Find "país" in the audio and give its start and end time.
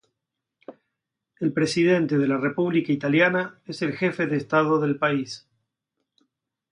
4.97-5.47